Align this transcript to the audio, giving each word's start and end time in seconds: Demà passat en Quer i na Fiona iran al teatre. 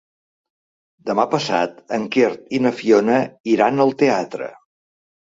Demà 1.09 1.25
passat 1.35 1.77
en 1.99 2.09
Quer 2.17 2.33
i 2.59 2.65
na 2.67 2.75
Fiona 2.81 3.21
iran 3.57 3.89
al 3.89 3.99
teatre. 4.05 4.55